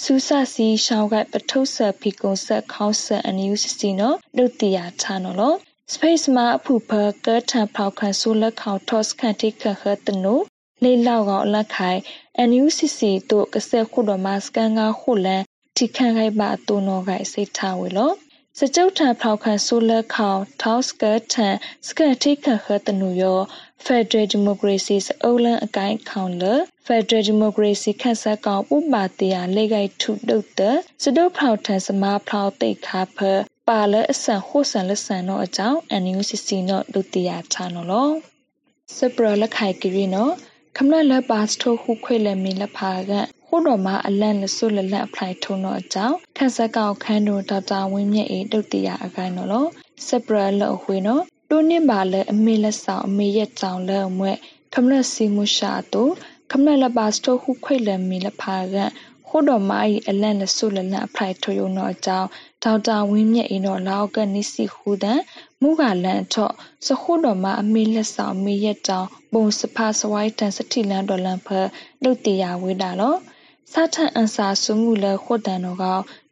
[0.02, 5.54] စူဆာစီရှောင်းကပထုဆဖီကုံဆက်ခေါဆန်အန်ယူစီစီနောဒုတိယချာနော်လော
[5.94, 6.90] space မှာအဖူဖ
[7.26, 10.34] ကထန်ဖောက်ခန့်ဆူလက်ခေါထော့စကန်တိခခတနု
[10.84, 12.00] လေးလောက်ကောင်လက်ခိုင်
[12.48, 15.42] NUCC တို့ကစက်ခုတော်မှာစကန်ကခုလန်
[15.76, 18.12] ထိခန့်ခိုက်ပါတုံနောကိုင်စိတ်ထားဝေလော
[18.58, 21.54] စကြုတ်ထံဖောက်ခန့်ဆူလက်ခေါထောက်စကထန်
[21.86, 23.40] စကန်တိခခတနုယော
[23.86, 26.42] Federal Democracy စအုပ်လန်အကိုင်ခေါင်လ
[26.86, 30.60] Federal Democracy ခန့်ဆက်ကောင်ဥပါတရာလေကိုက်ထုတုတ်တ
[31.02, 33.18] စဒုဖောက်ထန်စမာဖောက်တိတ်ခါဖ
[33.68, 38.10] ပါလအဆန်ဟိုဆန်လဆန်တော့အကြောင်း NUCC တော့ဒုတိယချာနော်လော
[38.96, 40.34] စပရလက်ခိုင်ကရီနော်
[40.78, 43.12] ခမလလပါစထိုခုခွေလမီလဖာက
[43.46, 49.66] ခုတော်မှာအလန့်လဆုလလန့်အဖလိုက်ထုံတော့အကြောင်းခက်ဆက်ကောင်ခန်းတို့ဒေါက်တာဝင်းမြင့်အေဒုတိယအခိုင်နော်လော
[50.06, 54.37] စပရလအဝေးနော်တိုးနစ်ပါလဲအမေလက်ဆောင်အမေရဲ့ကြောင်လဲအမွဲ့
[54.74, 56.02] ခမလစီမှုရှာတူ
[56.50, 58.76] ခမလလပါစတိုခုခွေလမီလဖာက
[59.28, 62.28] ခုတော်မာဤအလန့်လဆုလလန့်အဖလိုက်ထုံတော့အကြောင်း
[62.64, 65.20] ဒေါက်တာဝင်းမြင့်အေနော်လောက်ကနိစီဟူဒန်
[65.61, 66.53] မူကလန်ထော့
[66.87, 71.48] စခုတော်မှာအမေလက်ဆောင်မေရက်တောင်ပုံစဖစဝိုင်းတန်စတိလန်ဒေါ်လန်ဖ
[72.03, 73.14] လုတ်တီယာဝေးတာလော
[73.72, 75.85] စာထန်အန်စာစုမှုလခုတ်တန်တော်က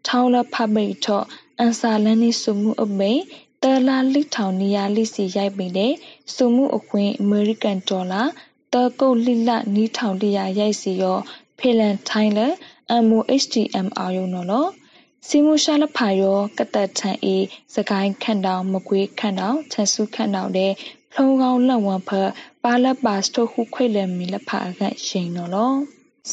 [0.07, 1.25] ထောင်းလဖပိတ်ထော့
[1.59, 3.21] အန်စာလန်နိစုမှုအမိန်
[3.62, 5.92] တလာလိထောင်နီယာလိစီရိုက်ပိတဲ့
[6.35, 8.23] စုမှုအခွင့်အမေရိကန်ဒေါ်လာ
[8.73, 11.18] တကုတ်လိလနီးထောင်တရာရိုက်စီရော
[11.59, 12.40] ဖေလန်ထိုင်းလ
[13.09, 14.66] MOHTM အာယုံနော်လော
[15.28, 17.37] စီမူရှာလဖာယောကတတ်ထန်အေ
[17.74, 20.72] စကိုင်းခန့်တောင်မကွေးခန့်တောင်ချန်စုခန့်တောင်တဲ့
[21.14, 22.11] ဖုံကောင်းလက်ဝံဖ
[22.62, 25.72] ပါလက်ပါစတိုခုခွေလမီလဖာကရှိန်နော်လော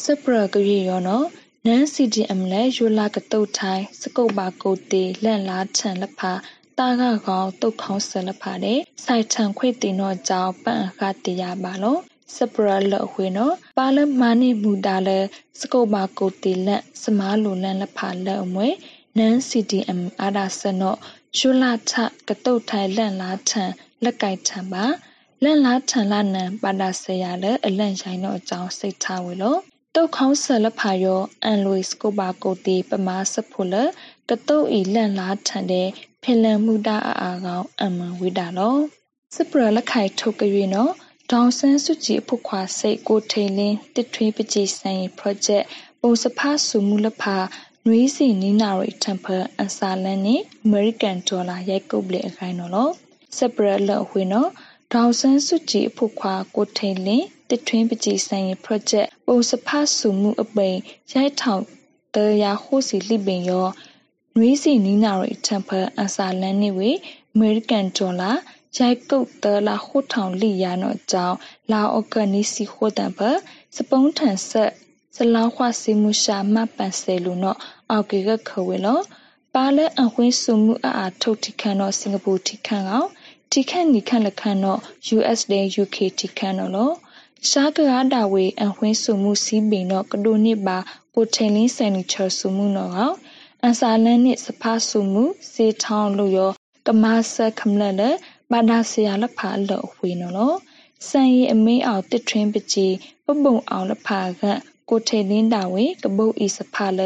[0.02, 1.26] စပရကရီယောနော်
[1.66, 6.32] နန် CDM လဲယူလာကတုတ်ထိုင်းစကုတ်ပါကိုတေလန့်လားချန်လဖာ
[6.78, 11.96] တာကကောင်တုတ်ခေါင်းဆလဖာတဲ့စိုက်ထန်ခွေတင်တော့ကြောင်းပန့်အခတရားပါလော
[12.36, 15.18] စပရလအဝေနော်ပါလမာနိမူတာလဲ
[15.60, 18.68] စကုတ်ပါကိုတီလက်စမားလိုလန်လဖာလက်အမွေ
[19.18, 20.98] နန် CDM အာဒါစနော့
[21.38, 21.92] ရှုလာထ
[22.28, 23.70] ကတုတ်ထိုင်လန့်လားထန်
[24.04, 24.84] လက်ကိုက်ထန်ပါ
[25.42, 29.60] လန့်လားထန်လာနံပါဒါဆရာလဲအလန့်ဆိုင်တော့အကြောင်းစိတ်ထားဝေလို့
[29.94, 33.74] တုတ်ခေါင်းဆလဖာယောအန်လွိစကိုပါကိုတီပမာစဖို့လ
[34.28, 35.88] ကတုတ်ဤလန့်လားထန်တဲ့
[36.22, 38.76] ဖင်လန်မှုတာအာကောင်အမန်ဝိတာလော
[39.34, 40.92] စပရလက်ခိုင်ထုတ်ကြွေနော်
[41.34, 45.64] ဒေါန်ဆန်းစုကြည်ဖုခွာစိတ်ကိုထိန်လင်းတစ်ထွေးပကြည်ဆိုင် project
[46.00, 47.36] ပုံစဖဆူမူလဖာ
[47.86, 52.92] နွေးစီနီနာရီတမ်ပယ်အစာလန်နဲ့အမေရိကန်ဒေါ်လာရိုက်ကုတ်လေအခိုင်နော်လို့
[53.36, 54.50] စပရလဝေနော်
[54.92, 60.76] ဒေါန်ဆန်းစုကြည်ဖုခွာကိုထိန်လင်းတစ်ထွေးပကြည်ဆိုင် project ပုံစဖဆူမှုအပိန်
[61.14, 61.62] ရိုက်ထောင်
[62.14, 63.66] တရားဟိုစီလိပင်ရော
[64.36, 66.90] နွေးစီနီနာရီတမ်ပယ်အစာလန်နဲ့ဝေ
[67.32, 68.30] အမေရိကန်ဒေါ်လာ
[68.78, 71.36] ရိုက်ကုတ်တလာဟိုထောင်လိရနောကြောင့်
[71.72, 73.20] လာအော့ကနီစီဟိုတံပ
[73.76, 74.70] စပုံးထန်ဆက်
[75.16, 77.56] စလောင်းခွစီမှုရှာမပန်ဆယ်လူနော
[77.90, 78.98] အောက်ကေကခဝေလော
[79.54, 83.08] ပါလဲအဝင်းစုမှုအာထုတ်ထိခန့်တော့စင်ကာပူထိခန့်ကောင်
[83.52, 84.80] ထိခန့်နီခန့်လခန့်တော့
[85.16, 85.52] USD
[85.82, 86.90] UK ထိခန့်တော့လော
[87.48, 90.78] ရှားကရတာဝေအဝင်းစုမှုစီးပင်တော့ကဒိုနစ်ပါ
[91.14, 93.14] ကိုထိန်လင်းဆန်နီချောစုမှုတော့ကောင်
[93.62, 96.50] အန်စာလန်နစ်စဖာစုမှုစေထောင်းလို့ရော
[96.86, 98.02] ကမဆခမလလ
[98.50, 100.54] ဘာနာဆရာလဖာလောဝေနော်လော
[101.08, 102.94] စံရီအမင်းအောင်တစ်ထွင်းပကြီး
[103.26, 104.42] ပပုံအောင်လဖာက
[104.88, 107.00] ကိုထေလင်းတာဝေကပုတ်ဤစဖာလ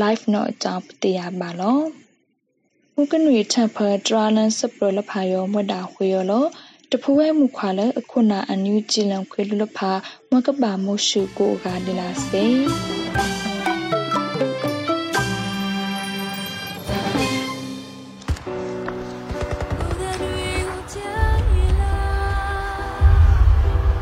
[0.00, 1.80] live နော်အကြောင်းပတရားပါလော
[2.94, 6.44] မုကနွေထပ်ဖဒရာလန်စပရလဖာယောမွတ်တာဝေယောလော
[6.90, 9.90] တဖူဝဲမူခွာလအခုနာအန်ယူဂျီလံခွေလူလဖာ
[10.30, 13.47] မကပါမို့ရှုကိုကဒီလာစေ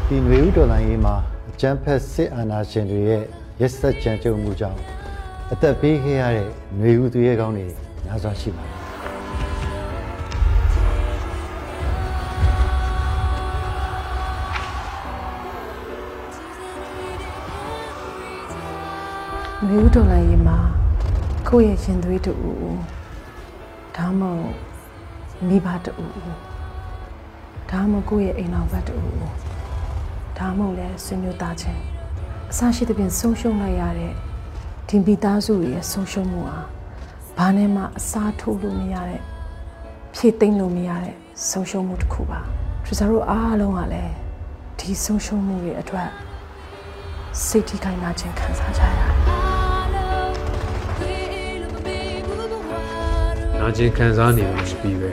[0.08, 1.16] ဒီຫນွေဥတော်လိုင်းရေးမှာ
[1.50, 3.24] အကျန်းဖက်စစ်အာဏာရှင်တွေရဲ့
[3.62, 4.80] ရက်စက်ကြမ်းကြုတ်မှုကြောင့်
[5.52, 7.66] အသက်ပေးခဲ့ရတဲ့ຫນွေဥသူရဲကောင်းတွေ
[8.06, 8.82] များစွာရှိပါတယ်
[19.68, 20.58] နွေဦးတော်လိုင်းရေးမှာ
[21.48, 22.34] ကိုယ့်ရဲ့ရင်သွေးတူ
[23.96, 24.56] ဒါမှမဟုတ်
[25.48, 25.94] မိဘတူ
[27.70, 28.96] ဒါမှမဟုတ်ကိုယ့်ရဲ့အိမ်တော်ဘက်တူ
[30.39, 31.83] ဒါမှမဟုတ်လဲဆွေမျိုးသားချင်း
[32.51, 34.13] အစရှိတဲ့ပြင်ဆုံးရှုံးလိုက်ရတဲ့
[34.89, 36.59] ဒီမိသားစုရဲ့ဆုံးရှုံးမှုဟာ
[37.39, 39.23] ဘာနဲ့မှအစားထိုးလို့မရတဲ့
[40.15, 41.15] ဖြည့်သိမ့်လို့မရတဲ့
[41.49, 42.41] ဆုံးရှုံးမှုတစ်ခုပါ
[42.85, 44.15] ထရီဇာတို့အားလုံးကလည်း
[44.79, 46.09] ဒီဆုံးရှုံးမှုတွေအတွက်
[47.45, 49.11] စိတ်ထိခိုက်နာခြင်းခံစားကြရတယ်
[53.61, 55.13] နာကျင်ခံစားနေလို့ပြီးပဲ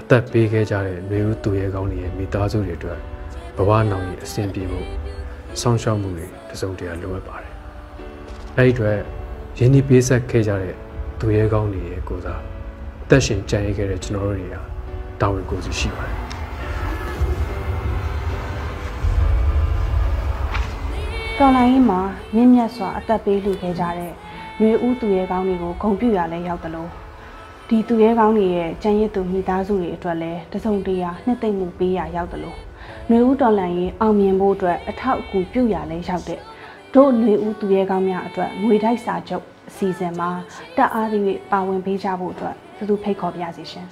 [0.00, 3.00] အသက်ပေးခဲ့ကြတဲ့မျိုးဦးသူရဲကောင်းတွေရဲ့မိသားစုတွေအတွက်
[3.56, 4.86] ဘဝနောင်ကြီးအဆင်ပြေဖို့
[5.60, 7.54] ဆောင်းရှောက်မှုတွေတစုံတရာလိုအပ်ပါတယ်။
[8.56, 8.98] အဲဒီအတွက်
[9.58, 10.74] ရင်းနှီးပေးဆက်ခဲ့ကြတဲ့
[11.18, 12.40] သူရဲကောင်းတွေရဲ့ကိုစား
[13.04, 14.56] အသက်ရှင်ကြံ့ရခဲ့တဲ့ကျွန်တော်တို့တွေက
[15.20, 16.16] တာဝန်ကိုယ်စီရှိပါတယ်။
[21.38, 22.00] တော်လိုင်းမှာ
[22.34, 24.12] မြင့်မြတ်စွာအသက်ပေးလူခဲ့ကြတဲ့
[24.58, 26.90] ຫນွေဦးသူရဲကောင်းတွေကိုဂုံပြူရလဲရောက်တယ်လို့
[27.68, 32.58] ဒီသူရဲကောင်းတွေရဲ့ကြံရစ်သူမိသားစုတွေအတွက်လည်းတစုံတရာနှစ်သိမ့်မှုပေးရရောက်တယ်လို့
[33.09, 36.39] ຫນွေဦးတော်လန်ရင်အောင်မြင်ဖို့အတွက်အထောက်အကူပြုရလဲရောက်တဲ့
[36.93, 40.29] တို့ຫນွေဦးသူရဲကောင်းများအတွက်ငွေတိုက်စာချုပ်အစီအစဉ်မှာ
[40.77, 43.87] တက်အားသည့်ပါဝင်ပေးကြဖို့အတွက်သူသူဖိတ်ခေါ်ပြစီရှင်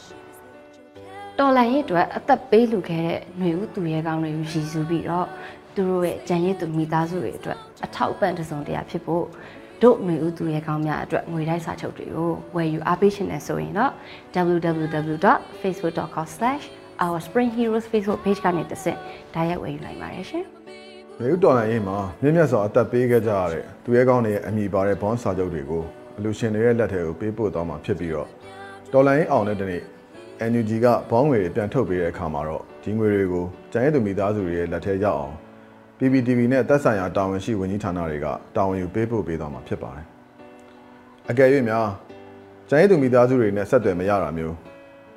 [1.39, 5.27] တော်လန်ရဲ့အတွက်အသက်ပေးလူခဲ့တဲ့ຫນွေဦးသူရဲကောင်းတွေကိုရည်စူးပြီးတော့
[5.75, 9.25] သူတို့ရဲ့ကြံရည်သူမိသားစုတွေအတွက်အထောက်အပံ့တစုံတရာဖြစ်ဖို့
[9.81, 13.91] တို့ຫນွေဦးသူရဲကောင်းများအတွက်ငွေတိုက်စာချုပ်တွေကိုဝယ်ယူအားပေးရှင်နေဆိုရင်တော့
[17.00, 18.98] www.facebook.com/ourspringheroes Facebook page ကနေတစ်ဆင့်
[19.34, 20.44] ဒါရိုက်ဝယ်ယူနိုင်ပါတယ်ရှင်။
[21.18, 25.82] မြေဥတော်လိုင်းရေးမှာမြင့်မြတ်စွာအသက်ပေးခဲ့ကြရတဲ့သူရဲကောင်းတွေရဲ့အမိပါတဲ့ဘွန်စာချုပ်တွေကို
[26.16, 28.28] အလူရှင်တွေရဲ့လက်ထဲကိုပေးပို့သွားမှာဖြစ်ပြီးတော့
[28.92, 29.82] တော်လိုင်းအောင်တဲ့တနေ့
[30.50, 35.34] NUG ကဘောင်းငွေတွေပြန်ထုတ်ပေးတဲ့အခါမှာတော့ဒီငွေတွေကိုကျန်ရည်သူမိသားစုတွေရဲ့လက်ထဲရောက်အောင်
[35.98, 40.06] PPTV နဲ့သက်ဆိုင်ရာတာဝန်ရှိဝန်ကြီးဌာနတွေကတာဝန်ယူပေးပို့ပေးသွားမှာဖြစ်ပါတယ်။
[41.30, 41.86] အကယ်၍များ
[42.68, 44.69] ကျန်ရည်သူမိသားစုတွေနဲ့ဆက်သွယ်မရတာမျိုး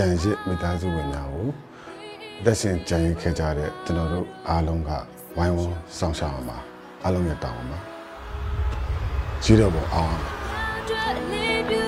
[0.00, 1.48] ြံရစ်မိသားစုဝင်များကို
[2.44, 4.90] လက်ရှင်ကြံရစ်ခဲ့ကြတဲ့ကျွန်တော်တို့အားလုံးက
[5.36, 6.58] ဝိုင်းဝန်းဆောင်ရှောက်အောင်ပါ
[7.02, 7.78] အားလုံးရဲ့တောင်းပါ
[9.42, 11.87] ကြီးတော့ပေါ်အောင်က